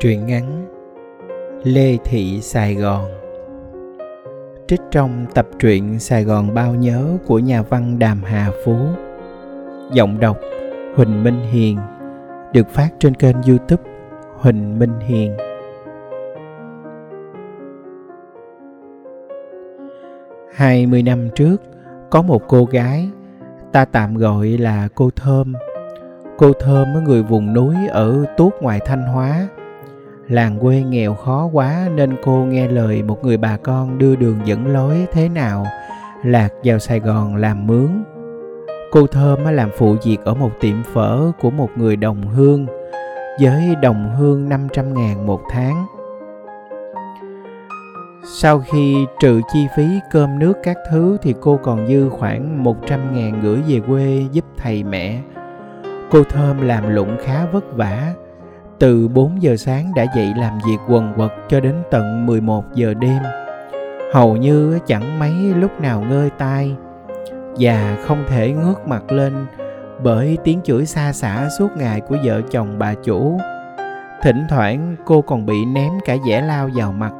Truyện 0.00 0.26
ngắn 0.26 0.66
Lê 1.62 1.96
Thị 2.04 2.40
Sài 2.40 2.74
Gòn 2.74 3.04
Trích 4.68 4.80
trong 4.90 5.26
tập 5.34 5.48
truyện 5.58 5.98
Sài 5.98 6.24
Gòn 6.24 6.54
bao 6.54 6.74
nhớ 6.74 7.18
của 7.26 7.38
nhà 7.38 7.62
văn 7.62 7.98
Đàm 7.98 8.22
Hà 8.24 8.50
Phú 8.64 8.76
Giọng 9.92 10.20
đọc 10.20 10.38
Huỳnh 10.96 11.24
Minh 11.24 11.40
Hiền 11.50 11.78
Được 12.52 12.68
phát 12.68 12.88
trên 12.98 13.14
kênh 13.14 13.36
youtube 13.42 13.82
Huỳnh 14.36 14.78
Minh 14.78 15.00
Hiền 15.00 15.36
Hai 20.54 20.86
mươi 20.86 21.02
năm 21.02 21.28
trước, 21.34 21.56
có 22.10 22.22
một 22.22 22.42
cô 22.48 22.64
gái, 22.64 23.10
ta 23.72 23.84
tạm 23.84 24.14
gọi 24.14 24.46
là 24.46 24.88
cô 24.94 25.10
Thơm. 25.16 25.54
Cô 26.38 26.52
Thơm 26.52 26.94
ở 26.94 27.00
người 27.00 27.22
vùng 27.22 27.54
núi 27.54 27.74
ở 27.88 28.24
Tuốt 28.36 28.52
ngoài 28.60 28.80
Thanh 28.86 29.02
Hóa. 29.02 29.48
Làng 30.28 30.58
quê 30.58 30.82
nghèo 30.82 31.14
khó 31.14 31.48
quá 31.52 31.88
nên 31.94 32.16
cô 32.22 32.44
nghe 32.44 32.68
lời 32.68 33.02
một 33.02 33.24
người 33.24 33.36
bà 33.36 33.56
con 33.56 33.98
đưa 33.98 34.16
đường 34.16 34.38
dẫn 34.44 34.66
lối 34.66 35.06
thế 35.12 35.28
nào, 35.28 35.66
lạc 36.24 36.48
vào 36.64 36.78
Sài 36.78 37.00
Gòn 37.00 37.36
làm 37.36 37.66
mướn. 37.66 38.04
Cô 38.90 39.06
Thơm 39.06 39.44
làm 39.44 39.70
phụ 39.78 39.96
việc 40.04 40.18
ở 40.24 40.34
một 40.34 40.50
tiệm 40.60 40.82
phở 40.82 41.32
của 41.40 41.50
một 41.50 41.70
người 41.76 41.96
đồng 41.96 42.22
hương, 42.22 42.66
với 43.40 43.74
đồng 43.82 44.16
hương 44.16 44.48
500 44.48 44.94
ngàn 44.94 45.26
một 45.26 45.40
tháng. 45.50 45.86
Sau 48.24 48.58
khi 48.58 49.06
trừ 49.20 49.40
chi 49.52 49.66
phí 49.76 49.86
cơm 50.12 50.38
nước 50.38 50.54
các 50.62 50.76
thứ 50.90 51.16
thì 51.22 51.34
cô 51.40 51.58
còn 51.62 51.86
dư 51.88 52.08
khoảng 52.08 52.64
100 52.64 53.14
ngàn 53.14 53.40
gửi 53.42 53.62
về 53.68 53.80
quê 53.88 54.24
giúp 54.32 54.44
thầy 54.56 54.84
mẹ. 54.84 55.20
Cô 56.10 56.24
Thơm 56.24 56.60
làm 56.66 56.94
lụng 56.94 57.16
khá 57.22 57.46
vất 57.52 57.76
vả. 57.76 58.14
Từ 58.78 59.08
4 59.08 59.42
giờ 59.42 59.56
sáng 59.56 59.92
đã 59.94 60.06
dậy 60.16 60.32
làm 60.36 60.58
việc 60.66 60.78
quần 60.88 61.12
quật 61.16 61.30
cho 61.48 61.60
đến 61.60 61.74
tận 61.90 62.26
11 62.26 62.64
giờ 62.74 62.94
đêm. 62.94 63.22
Hầu 64.12 64.36
như 64.36 64.78
chẳng 64.86 65.18
mấy 65.18 65.32
lúc 65.32 65.80
nào 65.80 66.04
ngơi 66.10 66.30
tai 66.38 66.74
và 67.58 67.96
không 68.04 68.24
thể 68.28 68.52
ngước 68.52 68.88
mặt 68.88 69.12
lên 69.12 69.46
bởi 70.02 70.38
tiếng 70.44 70.60
chửi 70.64 70.86
xa 70.86 71.12
xả 71.12 71.48
suốt 71.58 71.68
ngày 71.76 72.00
của 72.00 72.16
vợ 72.24 72.40
chồng 72.50 72.78
bà 72.78 72.94
chủ. 72.94 73.38
Thỉnh 74.22 74.44
thoảng 74.48 74.96
cô 75.04 75.22
còn 75.22 75.46
bị 75.46 75.64
ném 75.64 75.92
cả 76.04 76.16
dẻ 76.26 76.42
lao 76.42 76.68
vào 76.74 76.92
mặt 76.92 77.12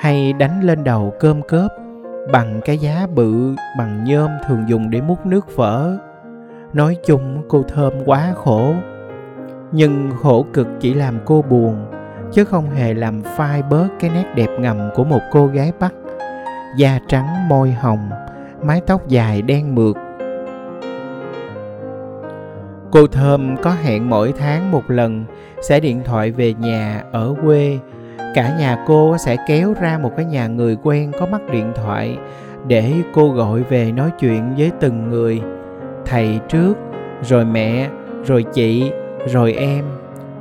hay 0.00 0.32
đánh 0.32 0.60
lên 0.60 0.84
đầu 0.84 1.12
cơm 1.20 1.42
cớp 1.42 1.70
bằng 2.32 2.60
cái 2.64 2.78
giá 2.78 3.06
bự 3.14 3.54
bằng 3.78 4.04
nhôm 4.04 4.30
thường 4.48 4.64
dùng 4.68 4.90
để 4.90 5.00
múc 5.00 5.26
nước 5.26 5.46
phở. 5.56 5.98
Nói 6.72 6.96
chung 7.06 7.42
cô 7.48 7.62
thơm 7.62 7.92
quá 8.04 8.32
khổ. 8.34 8.74
Nhưng 9.72 10.10
khổ 10.22 10.46
cực 10.52 10.66
chỉ 10.80 10.94
làm 10.94 11.18
cô 11.24 11.42
buồn, 11.42 11.86
chứ 12.32 12.44
không 12.44 12.70
hề 12.70 12.94
làm 12.94 13.22
phai 13.22 13.62
bớt 13.62 13.88
cái 14.00 14.10
nét 14.10 14.24
đẹp 14.34 14.48
ngầm 14.60 14.90
của 14.94 15.04
một 15.04 15.20
cô 15.32 15.46
gái 15.46 15.72
Bắc. 15.80 15.94
Da 16.76 17.00
trắng 17.08 17.48
môi 17.48 17.72
hồng, 17.72 18.10
mái 18.62 18.80
tóc 18.86 19.08
dài 19.08 19.42
đen 19.42 19.74
mượt. 19.74 19.96
Cô 22.90 23.06
Thơm 23.06 23.56
có 23.62 23.70
hẹn 23.82 24.10
mỗi 24.10 24.32
tháng 24.38 24.72
một 24.72 24.90
lần 24.90 25.24
sẽ 25.62 25.80
điện 25.80 26.00
thoại 26.04 26.30
về 26.30 26.54
nhà 26.54 27.02
ở 27.12 27.34
quê 27.42 27.78
cả 28.34 28.56
nhà 28.58 28.84
cô 28.86 29.18
sẽ 29.18 29.36
kéo 29.48 29.74
ra 29.80 29.98
một 29.98 30.12
cái 30.16 30.24
nhà 30.24 30.46
người 30.46 30.76
quen 30.82 31.12
có 31.20 31.26
mắt 31.26 31.40
điện 31.52 31.72
thoại 31.74 32.18
để 32.66 32.92
cô 33.14 33.28
gọi 33.28 33.62
về 33.62 33.92
nói 33.92 34.10
chuyện 34.20 34.54
với 34.58 34.70
từng 34.80 35.08
người 35.08 35.42
thầy 36.04 36.40
trước 36.48 36.74
rồi 37.22 37.44
mẹ 37.44 37.88
rồi 38.24 38.44
chị 38.52 38.90
rồi 39.26 39.52
em, 39.52 39.84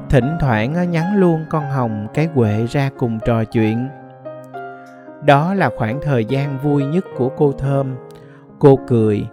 thỉnh 0.09 0.37
thoảng 0.39 0.91
nhắn 0.91 1.15
luôn 1.15 1.45
con 1.49 1.69
hồng 1.69 2.07
cái 2.13 2.29
quệ 2.35 2.65
ra 2.69 2.89
cùng 2.97 3.19
trò 3.25 3.43
chuyện. 3.43 3.87
Đó 5.23 5.53
là 5.53 5.69
khoảng 5.77 5.99
thời 6.01 6.25
gian 6.25 6.57
vui 6.63 6.83
nhất 6.85 7.05
của 7.17 7.29
cô 7.29 7.51
thơm. 7.51 7.95
Cô 8.59 8.79
cười, 8.87 9.27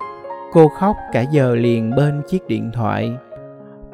cô 0.53 0.69
khóc 0.69 0.97
cả 1.13 1.21
giờ 1.21 1.55
liền 1.55 1.95
bên 1.95 2.23
chiếc 2.29 2.47
điện 2.49 2.71
thoại. 2.75 3.17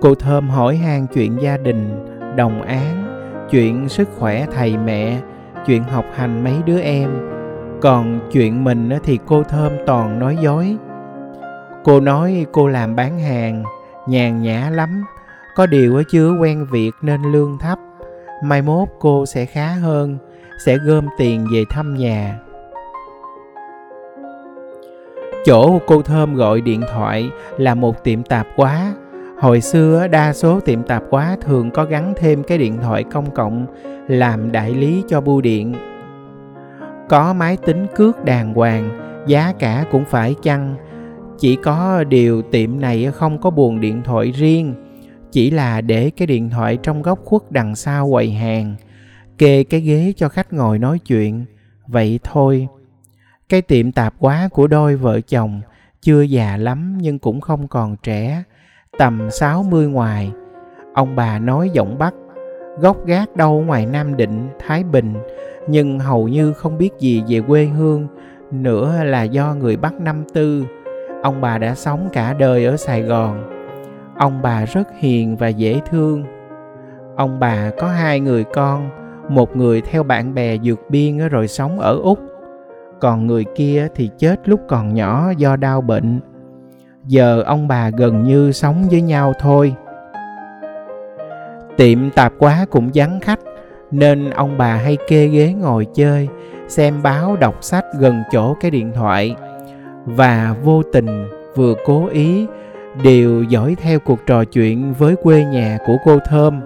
Cô 0.00 0.14
thơm 0.14 0.48
hỏi 0.48 0.76
han 0.76 1.06
chuyện 1.06 1.36
gia 1.42 1.56
đình, 1.56 2.06
đồng 2.36 2.62
án 2.62 3.04
chuyện 3.50 3.88
sức 3.88 4.08
khỏe 4.18 4.46
thầy 4.52 4.76
mẹ, 4.76 5.20
chuyện 5.66 5.82
học 5.82 6.04
hành 6.14 6.44
mấy 6.44 6.54
đứa 6.66 6.80
em. 6.80 7.10
Còn 7.80 8.20
chuyện 8.32 8.64
mình 8.64 8.90
thì 9.04 9.18
cô 9.26 9.42
thơm 9.42 9.72
toàn 9.86 10.18
nói 10.18 10.36
dối. 10.40 10.76
Cô 11.84 12.00
nói 12.00 12.46
cô 12.52 12.68
làm 12.68 12.96
bán 12.96 13.18
hàng, 13.18 13.64
nhàn 14.06 14.42
nhã 14.42 14.70
lắm 14.70 15.04
có 15.58 15.66
điều 15.66 16.02
chưa 16.08 16.38
quen 16.40 16.66
việc 16.70 16.90
nên 17.02 17.22
lương 17.22 17.58
thấp 17.58 17.78
mai 18.44 18.62
mốt 18.62 18.88
cô 19.00 19.26
sẽ 19.26 19.46
khá 19.46 19.66
hơn 19.66 20.18
sẽ 20.66 20.76
gom 20.78 21.06
tiền 21.18 21.46
về 21.52 21.64
thăm 21.70 21.94
nhà 21.94 22.38
chỗ 25.44 25.78
cô 25.86 26.02
thơm 26.02 26.34
gọi 26.34 26.60
điện 26.60 26.80
thoại 26.92 27.30
là 27.56 27.74
một 27.74 28.04
tiệm 28.04 28.22
tạp 28.22 28.46
hóa 28.56 28.94
Hồi 29.38 29.60
xưa 29.60 30.06
đa 30.08 30.32
số 30.32 30.60
tiệm 30.60 30.82
tạp 30.82 31.02
hóa 31.10 31.36
thường 31.40 31.70
có 31.70 31.84
gắn 31.84 32.14
thêm 32.16 32.42
cái 32.42 32.58
điện 32.58 32.78
thoại 32.82 33.04
công 33.04 33.30
cộng 33.30 33.66
làm 34.08 34.52
đại 34.52 34.74
lý 34.74 35.02
cho 35.08 35.20
bưu 35.20 35.40
điện. 35.40 35.74
Có 37.08 37.32
máy 37.32 37.56
tính 37.56 37.86
cước 37.96 38.24
đàng 38.24 38.54
hoàng, 38.54 38.90
giá 39.26 39.52
cả 39.58 39.84
cũng 39.92 40.04
phải 40.04 40.34
chăng. 40.42 40.74
Chỉ 41.38 41.56
có 41.56 42.04
điều 42.04 42.42
tiệm 42.42 42.80
này 42.80 43.10
không 43.14 43.38
có 43.38 43.50
buồng 43.50 43.80
điện 43.80 44.02
thoại 44.04 44.30
riêng, 44.30 44.74
chỉ 45.32 45.50
là 45.50 45.80
để 45.80 46.10
cái 46.16 46.26
điện 46.26 46.50
thoại 46.50 46.78
trong 46.82 47.02
góc 47.02 47.18
khuất 47.24 47.42
đằng 47.50 47.76
sau 47.76 48.10
quầy 48.10 48.30
hàng, 48.30 48.74
kê 49.38 49.64
cái 49.64 49.80
ghế 49.80 50.12
cho 50.16 50.28
khách 50.28 50.52
ngồi 50.52 50.78
nói 50.78 50.98
chuyện. 50.98 51.44
Vậy 51.86 52.20
thôi. 52.22 52.68
Cái 53.48 53.62
tiệm 53.62 53.92
tạp 53.92 54.14
hóa 54.18 54.48
của 54.52 54.66
đôi 54.66 54.96
vợ 54.96 55.20
chồng 55.20 55.60
chưa 56.02 56.22
già 56.22 56.56
lắm 56.56 56.98
nhưng 57.00 57.18
cũng 57.18 57.40
không 57.40 57.68
còn 57.68 57.96
trẻ 58.02 58.42
tầm 58.98 59.30
60 59.30 59.88
ngoài. 59.88 60.32
Ông 60.94 61.16
bà 61.16 61.38
nói 61.38 61.70
giọng 61.72 61.98
Bắc, 61.98 62.14
gốc 62.80 63.06
gác 63.06 63.36
đâu 63.36 63.62
ngoài 63.66 63.86
Nam 63.86 64.16
Định, 64.16 64.48
Thái 64.58 64.84
Bình, 64.84 65.14
nhưng 65.68 65.98
hầu 65.98 66.28
như 66.28 66.52
không 66.52 66.78
biết 66.78 66.90
gì 66.98 67.22
về 67.28 67.40
quê 67.40 67.64
hương, 67.64 68.08
nữa 68.50 69.04
là 69.04 69.22
do 69.22 69.54
người 69.54 69.76
Bắc 69.76 70.00
năm 70.00 70.24
tư. 70.34 70.64
Ông 71.22 71.40
bà 71.40 71.58
đã 71.58 71.74
sống 71.74 72.08
cả 72.12 72.34
đời 72.34 72.64
ở 72.64 72.76
Sài 72.76 73.02
Gòn. 73.02 73.57
Ông 74.18 74.42
bà 74.42 74.64
rất 74.64 74.88
hiền 74.98 75.36
và 75.36 75.48
dễ 75.48 75.80
thương. 75.90 76.24
Ông 77.16 77.40
bà 77.40 77.70
có 77.78 77.86
hai 77.88 78.20
người 78.20 78.44
con, 78.44 78.90
một 79.28 79.56
người 79.56 79.80
theo 79.80 80.02
bạn 80.02 80.34
bè 80.34 80.56
vượt 80.62 80.80
biên 80.88 81.18
rồi 81.18 81.48
sống 81.48 81.80
ở 81.80 81.98
Úc, 82.02 82.18
còn 83.00 83.26
người 83.26 83.44
kia 83.54 83.88
thì 83.94 84.10
chết 84.18 84.48
lúc 84.48 84.60
còn 84.68 84.94
nhỏ 84.94 85.30
do 85.36 85.56
đau 85.56 85.80
bệnh. 85.80 86.20
Giờ 87.06 87.42
ông 87.42 87.68
bà 87.68 87.90
gần 87.90 88.22
như 88.22 88.52
sống 88.52 88.84
với 88.90 89.02
nhau 89.02 89.32
thôi. 89.40 89.74
Tiệm 91.76 92.10
tạp 92.10 92.32
quá 92.38 92.66
cũng 92.70 92.90
vắng 92.94 93.20
khách 93.20 93.40
nên 93.90 94.30
ông 94.30 94.58
bà 94.58 94.74
hay 94.74 94.96
kê 95.08 95.26
ghế 95.26 95.52
ngồi 95.52 95.86
chơi 95.94 96.28
xem 96.68 97.02
báo 97.02 97.36
đọc 97.36 97.54
sách 97.60 97.84
gần 97.98 98.22
chỗ 98.30 98.54
cái 98.60 98.70
điện 98.70 98.92
thoại. 98.94 99.36
Và 100.04 100.54
vô 100.62 100.82
tình 100.92 101.28
vừa 101.54 101.74
cố 101.86 102.06
ý 102.06 102.46
đều 103.02 103.42
dõi 103.42 103.76
theo 103.82 103.98
cuộc 103.98 104.26
trò 104.26 104.44
chuyện 104.44 104.94
với 104.98 105.16
quê 105.22 105.44
nhà 105.44 105.78
của 105.86 105.96
cô 106.04 106.18
thơm 106.24 106.60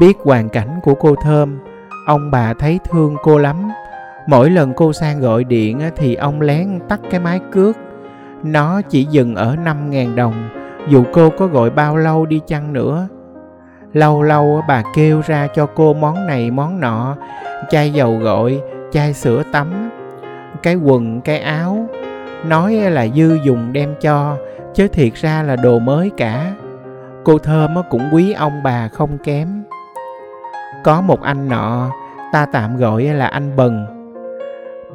biết 0.00 0.16
hoàn 0.18 0.48
cảnh 0.48 0.80
của 0.82 0.94
cô 0.94 1.14
thơm 1.14 1.58
ông 2.06 2.30
bà 2.30 2.54
thấy 2.54 2.80
thương 2.84 3.16
cô 3.22 3.38
lắm 3.38 3.70
mỗi 4.26 4.50
lần 4.50 4.72
cô 4.76 4.92
sang 4.92 5.20
gọi 5.20 5.44
điện 5.44 5.80
thì 5.96 6.14
ông 6.14 6.40
lén 6.40 6.78
tắt 6.88 7.00
cái 7.10 7.20
máy 7.20 7.40
cước 7.52 7.76
nó 8.42 8.82
chỉ 8.82 9.04
dừng 9.04 9.34
ở 9.34 9.56
5.000 9.64 10.14
đồng, 10.14 10.48
dù 10.88 11.04
cô 11.12 11.30
có 11.30 11.46
gọi 11.46 11.70
bao 11.70 11.96
lâu 11.96 12.26
đi 12.26 12.40
chăng 12.46 12.72
nữa. 12.72 13.08
Lâu 13.92 14.22
lâu 14.22 14.62
bà 14.68 14.82
kêu 14.94 15.20
ra 15.26 15.48
cho 15.54 15.66
cô 15.66 15.94
món 15.94 16.26
này 16.26 16.50
món 16.50 16.80
nọ, 16.80 17.16
chai 17.70 17.90
dầu 17.90 18.18
gội, 18.18 18.60
chai 18.90 19.12
sữa 19.12 19.42
tắm, 19.52 19.90
cái 20.62 20.74
quần, 20.74 21.20
cái 21.20 21.38
áo. 21.38 21.86
Nói 22.46 22.74
là 22.74 23.06
dư 23.08 23.38
dùng 23.44 23.72
đem 23.72 23.94
cho, 24.00 24.36
chứ 24.74 24.88
thiệt 24.88 25.14
ra 25.14 25.42
là 25.42 25.56
đồ 25.56 25.78
mới 25.78 26.10
cả. 26.16 26.52
Cô 27.24 27.38
Thơm 27.38 27.74
cũng 27.90 28.02
quý 28.12 28.32
ông 28.32 28.62
bà 28.64 28.88
không 28.88 29.18
kém. 29.18 29.62
Có 30.84 31.00
một 31.00 31.22
anh 31.22 31.48
nọ, 31.48 31.90
ta 32.32 32.46
tạm 32.52 32.76
gọi 32.76 33.02
là 33.02 33.26
anh 33.26 33.56
Bần. 33.56 33.86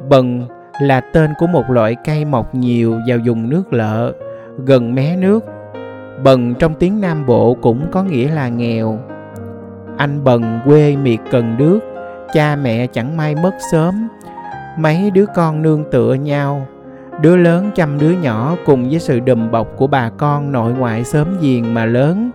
Bần 0.08 0.48
là 0.80 1.00
tên 1.00 1.34
của 1.38 1.46
một 1.46 1.70
loại 1.70 1.96
cây 2.04 2.24
mọc 2.24 2.54
nhiều 2.54 3.00
vào 3.08 3.18
vùng 3.24 3.48
nước 3.48 3.72
lợ, 3.72 4.12
gần 4.64 4.94
mé 4.94 5.16
nước. 5.16 5.44
Bần 6.22 6.54
trong 6.54 6.74
tiếng 6.74 7.00
Nam 7.00 7.26
Bộ 7.26 7.56
cũng 7.62 7.86
có 7.90 8.02
nghĩa 8.02 8.30
là 8.30 8.48
nghèo. 8.48 8.98
Anh 9.96 10.24
Bần 10.24 10.60
quê 10.64 10.96
miệt 10.96 11.18
cần 11.30 11.56
đước, 11.58 11.78
cha 12.32 12.56
mẹ 12.56 12.86
chẳng 12.86 13.16
may 13.16 13.34
mất 13.34 13.52
sớm. 13.72 14.08
Mấy 14.78 15.10
đứa 15.10 15.26
con 15.34 15.62
nương 15.62 15.84
tựa 15.90 16.14
nhau, 16.14 16.66
đứa 17.20 17.36
lớn 17.36 17.70
chăm 17.74 17.98
đứa 17.98 18.10
nhỏ 18.10 18.56
cùng 18.66 18.88
với 18.90 18.98
sự 18.98 19.20
đùm 19.20 19.50
bọc 19.50 19.68
của 19.76 19.86
bà 19.86 20.10
con 20.10 20.52
nội 20.52 20.72
ngoại 20.72 21.04
sớm 21.04 21.36
giềng 21.40 21.74
mà 21.74 21.84
lớn. 21.84 22.30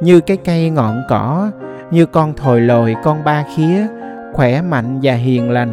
Như 0.00 0.20
cái 0.20 0.36
cây 0.36 0.70
ngọn 0.70 1.02
cỏ, 1.08 1.50
như 1.90 2.06
con 2.06 2.34
thồi 2.34 2.60
lồi 2.60 2.96
con 3.04 3.24
ba 3.24 3.44
khía 3.56 3.86
khỏe 4.32 4.62
mạnh 4.62 5.00
và 5.02 5.14
hiền 5.14 5.50
lành 5.50 5.72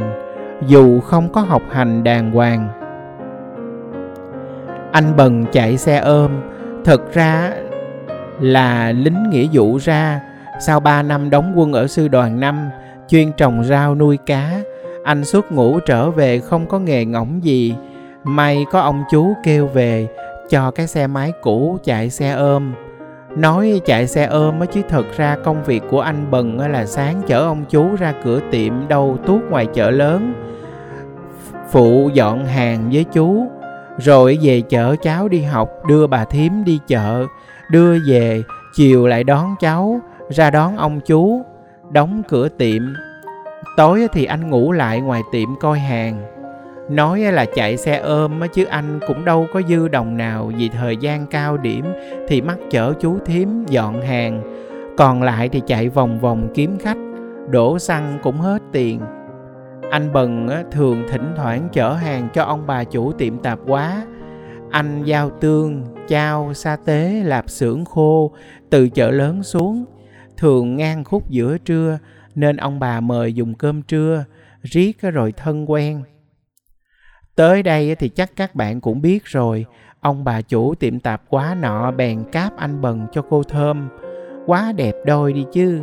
dù 0.67 0.99
không 0.99 1.29
có 1.33 1.41
học 1.41 1.61
hành 1.71 2.03
đàng 2.03 2.31
hoàng 2.31 2.69
anh 4.91 5.15
bần 5.17 5.45
chạy 5.51 5.77
xe 5.77 5.97
ôm 5.97 6.31
thật 6.85 7.13
ra 7.13 7.51
là 8.39 8.91
lính 8.91 9.29
nghĩa 9.29 9.47
vụ 9.53 9.77
ra 9.77 10.21
sau 10.59 10.79
ba 10.79 11.03
năm 11.03 11.29
đóng 11.29 11.53
quân 11.55 11.73
ở 11.73 11.87
sư 11.87 12.07
đoàn 12.07 12.39
năm 12.39 12.69
chuyên 13.07 13.31
trồng 13.31 13.63
rau 13.63 13.95
nuôi 13.95 14.17
cá 14.25 14.61
anh 15.03 15.23
xuất 15.23 15.51
ngũ 15.51 15.79
trở 15.79 16.09
về 16.09 16.39
không 16.39 16.67
có 16.67 16.79
nghề 16.79 17.05
ngỗng 17.05 17.43
gì 17.43 17.75
may 18.23 18.65
có 18.71 18.79
ông 18.79 19.03
chú 19.11 19.33
kêu 19.43 19.67
về, 19.67 20.07
cho 20.49 20.71
cái 20.71 20.87
xe 20.87 21.07
máy 21.07 21.33
cũ 21.41 21.77
chạy 21.83 22.09
xe 22.09 22.31
ôm. 22.31 22.73
Nói 23.35 23.81
chạy 23.85 24.07
xe 24.07 24.25
ôm 24.25 24.59
á 24.59 24.65
chứ 24.65 24.81
thật 24.89 25.05
ra 25.17 25.37
công 25.43 25.63
việc 25.63 25.83
của 25.89 26.01
anh 26.01 26.31
bần 26.31 26.59
là 26.59 26.85
sáng 26.85 27.21
chở 27.27 27.39
ông 27.39 27.65
chú 27.69 27.95
ra 27.95 28.13
cửa 28.23 28.39
tiệm 28.51 28.87
đâu 28.87 29.17
tuốt 29.25 29.41
ngoài 29.49 29.67
chợ 29.73 29.91
lớn. 29.91 30.33
Phụ 31.71 32.09
dọn 32.13 32.45
hàng 32.45 32.89
với 32.93 33.03
chú, 33.03 33.47
rồi 33.97 34.39
về 34.41 34.61
chở 34.61 34.95
cháu 35.01 35.27
đi 35.27 35.41
học, 35.41 35.69
đưa 35.87 36.07
bà 36.07 36.25
thím 36.25 36.63
đi 36.63 36.79
chợ. 36.87 37.25
Đưa 37.69 37.97
về, 38.07 38.43
chiều 38.73 39.07
lại 39.07 39.23
đón 39.23 39.55
cháu, 39.59 39.99
ra 40.29 40.49
đón 40.49 40.77
ông 40.77 40.99
chú, 41.05 41.41
đóng 41.91 42.21
cửa 42.27 42.49
tiệm. 42.49 42.81
Tối 43.77 44.07
thì 44.13 44.25
anh 44.25 44.49
ngủ 44.49 44.71
lại 44.71 45.01
ngoài 45.01 45.21
tiệm 45.31 45.49
coi 45.59 45.79
hàng 45.79 46.40
nói 46.95 47.19
là 47.19 47.45
chạy 47.55 47.77
xe 47.77 47.97
ôm 47.97 48.39
chứ 48.53 48.63
anh 48.63 48.99
cũng 49.07 49.25
đâu 49.25 49.47
có 49.53 49.61
dư 49.67 49.87
đồng 49.87 50.17
nào 50.17 50.51
vì 50.57 50.69
thời 50.69 50.97
gian 50.97 51.27
cao 51.27 51.57
điểm 51.57 51.85
thì 52.27 52.41
mắc 52.41 52.57
chở 52.69 52.93
chú 52.99 53.19
thím 53.25 53.65
dọn 53.65 54.01
hàng. 54.01 54.41
Còn 54.97 55.23
lại 55.23 55.49
thì 55.49 55.61
chạy 55.67 55.89
vòng 55.89 56.19
vòng 56.19 56.47
kiếm 56.53 56.77
khách, 56.79 56.97
đổ 57.49 57.79
xăng 57.79 58.19
cũng 58.23 58.37
hết 58.37 58.61
tiền. 58.71 58.99
Anh 59.91 60.13
bần 60.13 60.49
thường 60.71 61.03
thỉnh 61.09 61.33
thoảng 61.35 61.69
chở 61.73 61.93
hàng 61.93 62.27
cho 62.33 62.43
ông 62.43 62.67
bà 62.67 62.83
chủ 62.83 63.11
tiệm 63.11 63.37
tạp 63.37 63.59
hóa. 63.67 64.05
Anh 64.71 65.03
giao 65.03 65.29
tương, 65.29 65.83
chao, 66.07 66.53
sa 66.53 66.77
tế, 66.85 67.21
lạp 67.25 67.49
xưởng 67.49 67.85
khô, 67.85 68.31
từ 68.69 68.89
chợ 68.89 69.11
lớn 69.11 69.43
xuống. 69.43 69.85
Thường 70.37 70.75
ngang 70.75 71.03
khúc 71.03 71.29
giữa 71.29 71.57
trưa, 71.57 71.99
nên 72.35 72.57
ông 72.57 72.79
bà 72.79 72.99
mời 72.99 73.33
dùng 73.33 73.53
cơm 73.53 73.81
trưa, 73.81 74.25
riết 74.61 75.01
rồi 75.01 75.31
thân 75.37 75.71
quen. 75.71 76.03
Tới 77.35 77.63
đây 77.63 77.95
thì 77.95 78.09
chắc 78.09 78.31
các 78.35 78.55
bạn 78.55 78.81
cũng 78.81 79.01
biết 79.01 79.25
rồi, 79.25 79.65
ông 79.99 80.23
bà 80.23 80.41
chủ 80.41 80.75
tiệm 80.75 80.99
tạp 80.99 81.21
quá 81.29 81.55
nọ 81.61 81.91
bèn 81.91 82.23
cáp 82.31 82.57
anh 82.57 82.81
bần 82.81 83.07
cho 83.11 83.21
cô 83.29 83.43
thơm. 83.43 83.89
Quá 84.45 84.73
đẹp 84.75 84.95
đôi 85.05 85.33
đi 85.33 85.45
chứ. 85.51 85.81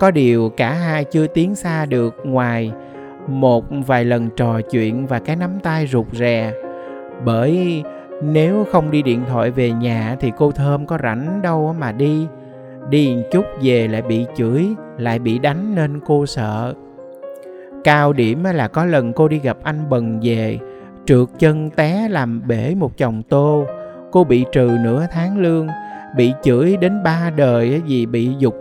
Có 0.00 0.10
điều 0.10 0.50
cả 0.56 0.72
hai 0.72 1.04
chưa 1.04 1.26
tiến 1.26 1.54
xa 1.54 1.86
được 1.86 2.14
ngoài 2.24 2.72
một 3.28 3.64
vài 3.86 4.04
lần 4.04 4.28
trò 4.36 4.60
chuyện 4.60 5.06
và 5.06 5.18
cái 5.18 5.36
nắm 5.36 5.50
tay 5.62 5.86
rụt 5.86 6.06
rè. 6.12 6.52
Bởi 7.24 7.82
nếu 8.22 8.66
không 8.72 8.90
đi 8.90 9.02
điện 9.02 9.24
thoại 9.28 9.50
về 9.50 9.70
nhà 9.70 10.16
thì 10.20 10.32
cô 10.36 10.50
thơm 10.50 10.86
có 10.86 10.98
rảnh 11.02 11.42
đâu 11.42 11.74
mà 11.78 11.92
đi. 11.92 12.26
Đi 12.90 13.16
chút 13.32 13.44
về 13.62 13.88
lại 13.88 14.02
bị 14.02 14.26
chửi, 14.36 14.66
lại 14.98 15.18
bị 15.18 15.38
đánh 15.38 15.74
nên 15.74 16.00
cô 16.06 16.26
sợ. 16.26 16.74
Cao 17.84 18.12
điểm 18.12 18.44
là 18.44 18.68
có 18.68 18.84
lần 18.84 19.12
cô 19.12 19.28
đi 19.28 19.38
gặp 19.38 19.56
anh 19.62 19.88
bần 19.90 20.20
về, 20.22 20.58
trượt 21.04 21.28
chân 21.38 21.70
té 21.70 22.08
làm 22.10 22.42
bể 22.48 22.74
một 22.78 22.96
chồng 22.96 23.22
tô. 23.22 23.64
Cô 24.12 24.24
bị 24.24 24.44
trừ 24.52 24.76
nửa 24.80 25.06
tháng 25.10 25.38
lương, 25.38 25.68
bị 26.16 26.32
chửi 26.42 26.76
đến 26.76 27.02
ba 27.02 27.30
đời 27.36 27.82
vì 27.86 28.06
bị 28.06 28.30
dục 28.38 28.54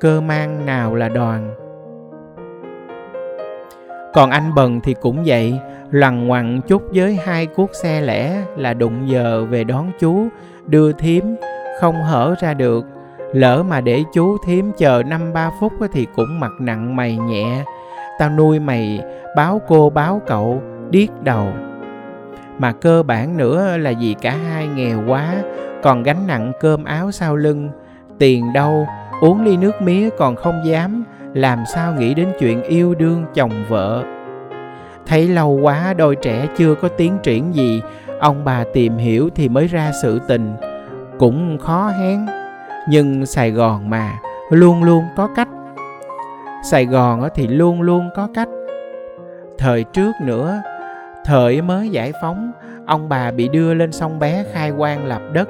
cơ 0.00 0.20
mang 0.20 0.66
nào 0.66 0.94
là 0.94 1.08
đoàn. 1.08 1.54
Còn 4.14 4.30
anh 4.30 4.54
bần 4.54 4.80
thì 4.80 4.94
cũng 5.00 5.22
vậy, 5.26 5.58
lằn 5.90 6.26
ngoằn 6.26 6.60
chút 6.68 6.82
với 6.94 7.18
hai 7.24 7.46
cuốc 7.46 7.70
xe 7.82 8.00
lẻ 8.00 8.42
là 8.56 8.74
đụng 8.74 9.08
giờ 9.08 9.44
về 9.50 9.64
đón 9.64 9.90
chú, 10.00 10.28
đưa 10.66 10.92
thím, 10.92 11.36
không 11.80 12.02
hở 12.02 12.34
ra 12.40 12.54
được. 12.54 12.84
Lỡ 13.32 13.62
mà 13.62 13.80
để 13.80 14.02
chú 14.14 14.36
thím 14.46 14.72
chờ 14.76 15.02
năm 15.06 15.32
ba 15.32 15.50
phút 15.60 15.72
thì 15.92 16.06
cũng 16.16 16.40
mặt 16.40 16.52
nặng 16.60 16.96
mày 16.96 17.16
nhẹ, 17.16 17.64
tao 18.18 18.30
nuôi 18.30 18.58
mày, 18.58 19.02
báo 19.36 19.60
cô 19.68 19.90
báo 19.90 20.22
cậu, 20.26 20.62
điếc 20.90 21.22
đầu. 21.22 21.48
Mà 22.58 22.72
cơ 22.72 23.02
bản 23.02 23.36
nữa 23.36 23.76
là 23.76 23.92
vì 24.00 24.14
cả 24.14 24.36
hai 24.50 24.66
nghèo 24.66 25.02
quá, 25.08 25.34
còn 25.82 26.02
gánh 26.02 26.26
nặng 26.26 26.52
cơm 26.60 26.84
áo 26.84 27.10
sau 27.10 27.36
lưng, 27.36 27.70
tiền 28.18 28.52
đâu, 28.52 28.86
uống 29.20 29.44
ly 29.44 29.56
nước 29.56 29.82
mía 29.82 30.08
còn 30.18 30.36
không 30.36 30.60
dám, 30.66 31.04
làm 31.34 31.64
sao 31.74 31.92
nghĩ 31.92 32.14
đến 32.14 32.28
chuyện 32.38 32.62
yêu 32.62 32.94
đương 32.94 33.24
chồng 33.34 33.64
vợ. 33.68 34.04
Thấy 35.06 35.28
lâu 35.28 35.58
quá, 35.62 35.94
đôi 35.94 36.16
trẻ 36.16 36.46
chưa 36.56 36.74
có 36.74 36.88
tiến 36.88 37.18
triển 37.22 37.54
gì, 37.54 37.82
ông 38.20 38.44
bà 38.44 38.64
tìm 38.72 38.96
hiểu 38.96 39.28
thì 39.34 39.48
mới 39.48 39.66
ra 39.66 39.92
sự 40.02 40.20
tình. 40.28 40.54
Cũng 41.18 41.58
khó 41.58 41.88
hén, 42.00 42.26
nhưng 42.88 43.26
sài 43.26 43.50
gòn 43.50 43.90
mà, 43.90 44.12
luôn 44.50 44.82
luôn 44.82 45.04
có 45.16 45.28
cách. 45.36 45.48
Sài 46.70 46.86
Gòn 46.86 47.28
thì 47.34 47.46
luôn 47.46 47.82
luôn 47.82 48.10
có 48.14 48.28
cách. 48.34 48.48
Thời 49.58 49.84
trước 49.84 50.12
nữa, 50.20 50.62
thời 51.24 51.62
mới 51.62 51.88
giải 51.88 52.12
phóng, 52.22 52.52
ông 52.86 53.08
bà 53.08 53.30
bị 53.30 53.48
đưa 53.48 53.74
lên 53.74 53.92
sông 53.92 54.18
Bé 54.18 54.44
khai 54.52 54.72
quang 54.78 55.06
lập 55.06 55.20
đất, 55.32 55.48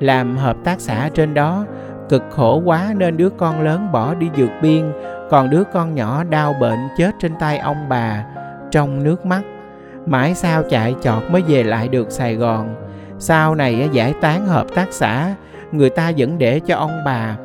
làm 0.00 0.36
hợp 0.36 0.56
tác 0.64 0.80
xã 0.80 1.10
trên 1.14 1.34
đó, 1.34 1.64
cực 2.08 2.22
khổ 2.30 2.62
quá 2.64 2.92
nên 2.96 3.16
đứa 3.16 3.30
con 3.30 3.60
lớn 3.62 3.92
bỏ 3.92 4.14
đi 4.14 4.28
vượt 4.36 4.50
biên, 4.62 4.92
còn 5.30 5.50
đứa 5.50 5.64
con 5.72 5.94
nhỏ 5.94 6.24
đau 6.24 6.54
bệnh 6.60 6.88
chết 6.96 7.10
trên 7.20 7.32
tay 7.40 7.58
ông 7.58 7.88
bà, 7.88 8.24
trong 8.70 9.04
nước 9.04 9.26
mắt. 9.26 9.42
Mãi 10.06 10.34
sao 10.34 10.62
chạy 10.70 10.94
chọt 11.02 11.22
mới 11.30 11.42
về 11.42 11.62
lại 11.62 11.88
được 11.88 12.10
Sài 12.10 12.34
Gòn. 12.34 12.74
Sau 13.18 13.54
này 13.54 13.88
giải 13.92 14.14
tán 14.20 14.46
hợp 14.46 14.66
tác 14.74 14.86
xã, 14.90 15.34
người 15.72 15.90
ta 15.90 16.12
vẫn 16.16 16.38
để 16.38 16.60
cho 16.60 16.76
ông 16.76 17.02
bà 17.06 17.36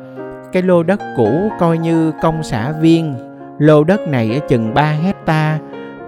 cái 0.52 0.62
lô 0.62 0.82
đất 0.82 1.00
cũ 1.16 1.50
coi 1.58 1.78
như 1.78 2.12
công 2.22 2.42
xã 2.42 2.72
viên. 2.72 3.14
Lô 3.58 3.84
đất 3.84 4.00
này 4.08 4.40
chừng 4.48 4.74
3 4.74 4.82
hecta. 4.82 5.58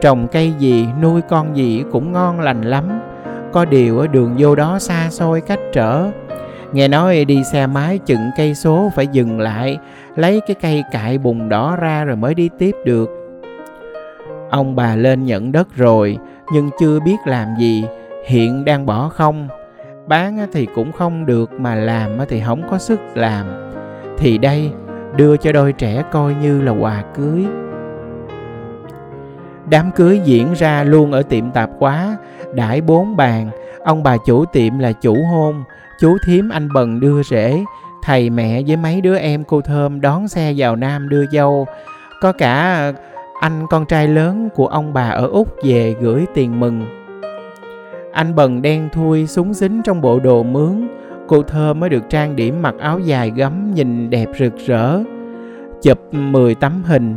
Trồng 0.01 0.29
cây 0.33 0.53
gì, 0.59 0.87
nuôi 1.03 1.21
con 1.29 1.57
gì 1.57 1.85
cũng 1.93 2.13
ngon 2.13 2.41
lành 2.41 2.63
lắm. 2.63 3.01
Có 3.53 3.65
điều 3.65 3.99
ở 3.99 4.07
đường 4.07 4.35
vô 4.39 4.55
đó 4.55 4.79
xa 4.79 5.11
xôi 5.11 5.41
cách 5.41 5.61
trở. 5.73 6.07
Nghe 6.73 6.89
nói 6.89 7.25
đi 7.25 7.45
xe 7.45 7.67
máy 7.67 7.99
chừng 7.99 8.31
cây 8.37 8.55
số 8.55 8.91
phải 8.97 9.07
dừng 9.07 9.41
lại, 9.41 9.79
lấy 10.17 10.41
cái 10.47 10.57
cây 10.63 10.85
cại 10.93 11.19
bùn 11.19 11.49
đỏ 11.49 11.77
ra 11.77 12.05
rồi 12.05 12.17
mới 12.17 12.35
đi 12.35 12.51
tiếp 12.59 12.77
được. 12.85 13.11
Ông 14.51 14.77
bà 14.77 14.97
lên 14.97 15.25
nhận 15.25 15.53
đất 15.53 15.69
rồi, 15.77 16.19
nhưng 16.53 16.71
chưa 16.81 17.01
biết 17.01 17.17
làm 17.27 17.49
gì. 17.59 17.85
Hiện 18.27 18.65
đang 18.65 18.87
bỏ 18.87 19.09
không. 19.09 19.49
Bán 20.07 20.47
thì 20.53 20.67
cũng 20.75 20.93
không 20.93 21.27
được 21.27 21.53
mà 21.53 21.75
làm 21.75 22.11
thì 22.29 22.43
không 22.47 22.63
có 22.71 22.79
sức 22.79 23.01
làm 23.15 23.70
thì 24.21 24.39
đây, 24.39 24.73
đưa 25.17 25.37
cho 25.37 25.53
đôi 25.53 25.73
trẻ 25.73 26.03
coi 26.13 26.35
như 26.35 26.63
là 26.63 26.73
quà 26.73 27.05
cưới. 27.15 27.45
Đám 29.71 29.91
cưới 29.91 30.21
diễn 30.25 30.53
ra 30.53 30.85
luôn 30.85 31.13
ở 31.13 31.23
tiệm 31.23 31.51
tạp 31.51 31.71
hóa, 31.79 32.17
đãi 32.55 32.81
bốn 32.81 33.17
bàn. 33.17 33.51
Ông 33.85 34.03
bà 34.03 34.17
chủ 34.27 34.45
tiệm 34.45 34.79
là 34.79 34.93
chủ 34.93 35.17
hôn, 35.33 35.65
chú 36.01 36.17
thím 36.27 36.49
anh 36.49 36.73
bần 36.73 37.01
đưa 37.01 37.23
rể. 37.23 37.65
Thầy 38.03 38.31
mẹ 38.31 38.63
với 38.67 38.77
mấy 38.77 39.01
đứa 39.01 39.17
em 39.17 39.45
cô 39.45 39.61
thơm 39.61 40.01
đón 40.01 40.29
xe 40.29 40.53
vào 40.57 40.77
nam 40.77 41.09
đưa 41.09 41.27
dâu. 41.27 41.67
Có 42.21 42.33
cả 42.33 42.93
anh 43.41 43.67
con 43.71 43.87
trai 43.87 44.09
lớn 44.09 44.49
của 44.55 44.67
ông 44.67 44.93
bà 44.93 45.09
ở 45.09 45.27
úc 45.27 45.57
về 45.65 45.95
gửi 46.01 46.27
tiền 46.35 46.61
mừng. 46.61 46.85
Anh 48.13 48.35
bần 48.35 48.63
đen 48.63 48.89
thui 48.93 49.27
súng 49.27 49.55
xính 49.55 49.83
trong 49.85 50.01
bộ 50.01 50.21
đồ 50.21 50.43
mướn 50.43 50.89
cô 51.31 51.43
thơ 51.43 51.75
mới 51.75 51.91
được 51.91 52.03
trang 52.11 52.37
điểm 52.37 52.63
mặc 52.63 52.75
áo 52.79 52.99
dài 52.99 53.33
gấm 53.37 53.75
nhìn 53.75 54.11
đẹp 54.11 54.29
rực 54.39 54.57
rỡ. 54.67 54.99
Chụp 55.83 56.15
10 56.15 56.55
tấm 56.55 56.83
hình, 56.85 57.17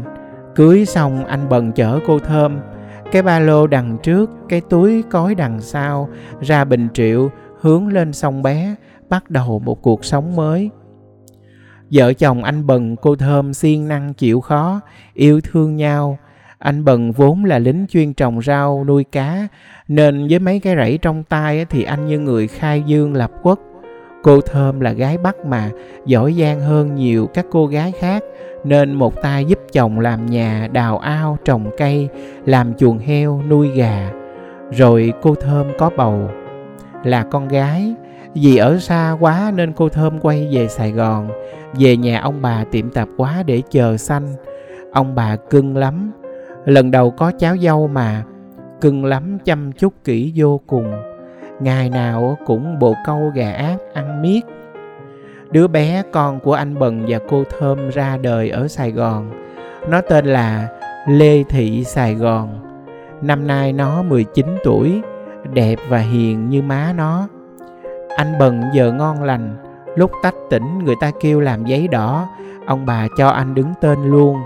cưới 0.55 0.85
xong 0.85 1.25
anh 1.25 1.49
bần 1.49 1.71
chở 1.71 1.99
cô 2.07 2.19
thơm, 2.19 2.59
cái 3.11 3.21
ba 3.21 3.39
lô 3.39 3.67
đằng 3.67 3.97
trước, 4.03 4.29
cái 4.49 4.61
túi 4.61 5.03
cói 5.03 5.35
đằng 5.35 5.61
sau, 5.61 6.09
ra 6.41 6.65
bình 6.65 6.87
triệu, 6.93 7.31
hướng 7.61 7.87
lên 7.87 8.13
sông 8.13 8.41
bé, 8.41 8.75
bắt 9.09 9.29
đầu 9.29 9.59
một 9.59 9.81
cuộc 9.81 10.05
sống 10.05 10.35
mới. 10.35 10.69
Vợ 11.91 12.13
chồng 12.13 12.43
anh 12.43 12.67
Bần 12.67 12.95
cô 12.95 13.15
Thơm 13.15 13.53
siêng 13.53 13.87
năng 13.87 14.13
chịu 14.13 14.41
khó, 14.41 14.81
yêu 15.13 15.41
thương 15.41 15.75
nhau. 15.75 16.17
Anh 16.57 16.85
Bần 16.85 17.11
vốn 17.11 17.45
là 17.45 17.59
lính 17.59 17.85
chuyên 17.89 18.13
trồng 18.13 18.41
rau, 18.41 18.83
nuôi 18.87 19.03
cá, 19.03 19.47
nên 19.87 20.27
với 20.27 20.39
mấy 20.39 20.59
cái 20.59 20.75
rẫy 20.75 20.97
trong 20.97 21.23
tay 21.23 21.65
thì 21.65 21.83
anh 21.83 22.07
như 22.07 22.19
người 22.19 22.47
khai 22.47 22.83
dương 22.85 23.13
lập 23.13 23.31
quốc. 23.43 23.59
Cô 24.23 24.41
Thơm 24.41 24.79
là 24.79 24.91
gái 24.91 25.17
Bắc 25.17 25.45
mà, 25.45 25.69
giỏi 26.05 26.35
giang 26.39 26.61
hơn 26.61 26.95
nhiều 26.95 27.29
các 27.33 27.45
cô 27.51 27.65
gái 27.65 27.91
khác, 27.91 28.23
nên 28.63 28.93
một 28.93 29.21
tay 29.21 29.45
giúp 29.45 29.59
chồng 29.71 29.99
làm 29.99 30.25
nhà, 30.25 30.67
đào 30.71 30.97
ao, 30.97 31.37
trồng 31.45 31.69
cây, 31.77 32.09
làm 32.45 32.73
chuồng 32.73 32.97
heo, 32.97 33.41
nuôi 33.49 33.69
gà. 33.69 34.11
Rồi 34.71 35.13
cô 35.21 35.35
Thơm 35.35 35.67
có 35.77 35.89
bầu, 35.97 36.29
là 37.03 37.23
con 37.23 37.47
gái, 37.47 37.95
vì 38.35 38.57
ở 38.57 38.79
xa 38.79 39.17
quá 39.19 39.51
nên 39.55 39.73
cô 39.73 39.89
thơm 39.89 40.19
quay 40.19 40.49
về 40.51 40.67
sài 40.67 40.91
gòn. 40.91 41.29
Về 41.73 41.97
nhà 41.97 42.19
ông 42.19 42.41
bà 42.41 42.63
tiệm 42.71 42.89
tạp 42.89 43.07
quá 43.17 43.43
để 43.45 43.61
chờ 43.69 43.97
sanh. 43.97 44.33
Ông 44.91 45.15
bà 45.15 45.35
cưng 45.35 45.77
lắm. 45.77 46.11
Lần 46.65 46.91
đầu 46.91 47.11
có 47.11 47.31
cháu 47.39 47.57
dâu 47.57 47.87
mà 47.87 48.23
cưng 48.81 49.05
lắm 49.05 49.37
chăm 49.45 49.71
chút 49.71 49.93
kỹ 50.03 50.33
vô 50.35 50.61
cùng 50.67 50.93
ngày 51.59 51.89
nào 51.89 52.37
cũng 52.45 52.79
bộ 52.79 52.95
câu 53.05 53.31
gà 53.35 53.51
ác 53.51 53.77
ăn 53.93 54.21
miết. 54.21 54.41
Đứa 55.51 55.67
bé 55.67 56.03
con 56.11 56.39
của 56.39 56.53
anh 56.53 56.79
bần 56.79 57.05
và 57.07 57.19
cô 57.29 57.43
thơm 57.59 57.89
ra 57.89 58.17
đời 58.17 58.49
ở 58.49 58.67
sài 58.67 58.91
gòn. 58.91 59.31
Nó 59.89 60.01
tên 60.01 60.25
là 60.25 60.67
lê 61.07 61.43
thị 61.43 61.83
sài 61.83 62.15
gòn. 62.15 62.59
Năm 63.21 63.47
nay 63.47 63.73
nó 63.73 64.03
19 64.03 64.45
tuổi, 64.63 65.01
đẹp 65.53 65.79
và 65.89 65.97
hiền 65.97 66.49
như 66.49 66.61
má 66.61 66.93
nó. 66.95 67.27
Anh 68.15 68.39
bần 68.39 68.61
giờ 68.73 68.91
ngon 68.91 69.23
lành, 69.23 69.55
lúc 69.95 70.11
tách 70.23 70.35
tỉnh 70.49 70.79
người 70.83 70.95
ta 71.01 71.11
kêu 71.21 71.39
làm 71.39 71.65
giấy 71.65 71.87
đỏ. 71.87 72.27
Ông 72.65 72.85
bà 72.85 73.07
cho 73.17 73.29
anh 73.29 73.55
đứng 73.55 73.73
tên 73.81 73.99
luôn. 74.03 74.37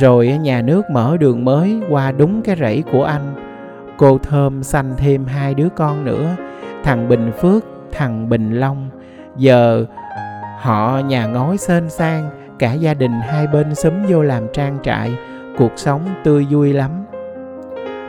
Rồi 0.00 0.38
nhà 0.42 0.62
nước 0.62 0.82
mở 0.90 1.16
đường 1.16 1.44
mới 1.44 1.80
qua 1.90 2.12
đúng 2.12 2.42
cái 2.42 2.56
rẫy 2.56 2.84
của 2.92 3.04
anh 3.04 3.49
cô 4.00 4.18
thơm 4.18 4.62
sanh 4.62 4.94
thêm 4.96 5.26
hai 5.26 5.54
đứa 5.54 5.68
con 5.76 6.04
nữa, 6.04 6.36
thằng 6.84 7.08
bình 7.08 7.32
phước, 7.40 7.64
thằng 7.92 8.28
bình 8.28 8.60
long. 8.60 8.88
Giờ 9.36 9.84
họ 10.60 10.98
nhà 10.98 11.26
ngói 11.26 11.58
xên 11.58 11.90
sang 11.90 12.30
cả 12.58 12.72
gia 12.72 12.94
đình 12.94 13.12
hai 13.12 13.46
bên 13.46 13.74
xúm 13.74 13.92
vô 14.08 14.22
làm 14.22 14.42
trang 14.52 14.78
trại, 14.82 15.18
cuộc 15.58 15.72
sống 15.76 16.00
tươi 16.24 16.46
vui 16.50 16.72
lắm. 16.72 16.90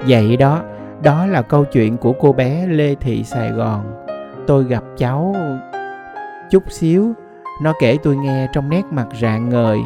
Vậy 0.08 0.38
đó 0.38 0.62
đó 1.04 1.26
là 1.26 1.42
câu 1.42 1.66
chuyện 1.66 1.98
của 1.98 2.14
cô 2.14 2.34
bé 2.34 2.68
lê 2.68 2.96
thị 2.96 3.24
sài 3.24 3.52
gòn. 3.52 4.06
Tôi 4.48 4.64
gặp 4.64 4.84
cháu 4.98 5.36
chút 6.50 6.64
xíu, 6.70 7.14
nó 7.62 7.74
kể 7.82 7.98
tôi 8.04 8.16
nghe 8.16 8.48
trong 8.54 8.70
nét 8.70 8.84
mặt 8.92 9.08
rạng 9.22 9.50
ngời. 9.50 9.80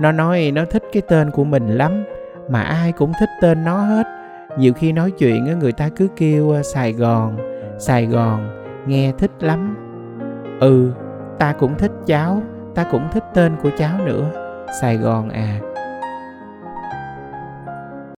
Nó 0.00 0.12
nói 0.12 0.50
nó 0.54 0.64
thích 0.70 0.82
cái 0.92 1.02
tên 1.08 1.30
của 1.30 1.44
mình 1.44 1.68
lắm, 1.68 2.04
mà 2.48 2.62
ai 2.62 2.92
cũng 2.92 3.12
thích 3.20 3.30
tên 3.40 3.64
nó 3.64 3.76
hết 3.76 4.21
nhiều 4.58 4.72
khi 4.72 4.92
nói 4.92 5.10
chuyện 5.10 5.58
người 5.58 5.72
ta 5.72 5.88
cứ 5.96 6.08
kêu 6.16 6.56
à, 6.56 6.62
sài 6.62 6.92
gòn 6.92 7.52
sài 7.78 8.06
gòn, 8.06 8.48
nghe 8.86 9.12
thích 9.18 9.30
lắm. 9.40 9.76
Ừ 10.60 10.92
ta 11.38 11.52
cũng 11.52 11.78
thích 11.78 11.92
cháu, 12.06 12.42
ta 12.74 12.84
cũng 12.90 13.08
thích 13.12 13.24
tên 13.34 13.52
của 13.62 13.70
cháu 13.78 13.98
nữa. 14.06 14.30
Sài 14.80 14.96
gòn 14.96 15.30
à 15.30 15.60